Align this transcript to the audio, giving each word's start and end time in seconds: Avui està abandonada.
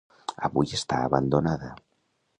Avui 0.47 0.73
està 0.79 1.03
abandonada. 1.11 1.73